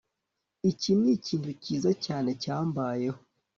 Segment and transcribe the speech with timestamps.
[0.71, 3.19] Iki nikintu cyiza cyane cyambayeho